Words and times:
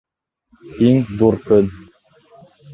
Иң 0.87 1.05
ҙур 1.21 1.39
көн! 1.45 1.71